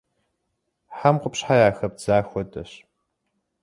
Хьэм 0.97 1.15
къупщхьэ 1.21 1.55
яхэбдза 1.69 2.17
хуэдэщ. 2.27 2.71